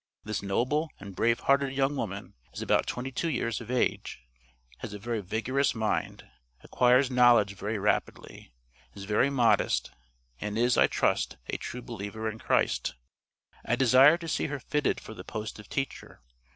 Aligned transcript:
This 0.23 0.41
noble 0.41 0.89
and 0.99 1.15
brave 1.15 1.41
hearted 1.41 1.73
young 1.73 1.95
woman 1.95 2.33
is 2.53 2.63
about 2.63 2.87
twenty 2.87 3.11
two 3.11 3.29
years 3.29 3.61
of 3.61 3.69
age; 3.69 4.23
has 4.79 4.95
a 4.95 4.97
very 4.97 5.21
vigorous 5.21 5.75
mind; 5.75 6.27
acquires 6.63 7.11
knowledge 7.11 7.53
very 7.53 7.77
rapidly; 7.77 8.51
is 8.95 9.03
very 9.03 9.29
modest; 9.29 9.91
and 10.39 10.57
is, 10.57 10.75
I 10.75 10.87
trust, 10.87 11.37
a 11.51 11.57
true 11.57 11.83
believer 11.83 12.27
in 12.27 12.39
Christ. 12.39 12.95
I 13.63 13.75
desire 13.75 14.17
to 14.17 14.27
see 14.27 14.47
her 14.47 14.59
fitted 14.59 14.99
for 14.99 15.13
the 15.13 15.23
post 15.23 15.59
of 15.59 15.69
teacher. 15.69 16.21